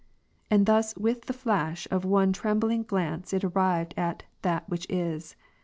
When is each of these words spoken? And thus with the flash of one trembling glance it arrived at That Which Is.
And 0.49 0.65
thus 0.65 0.97
with 0.97 1.25
the 1.25 1.31
flash 1.33 1.87
of 1.91 2.03
one 2.05 2.33
trembling 2.33 2.81
glance 2.81 3.33
it 3.33 3.43
arrived 3.43 3.93
at 3.97 4.23
That 4.41 4.67
Which 4.67 4.87
Is. 4.89 5.35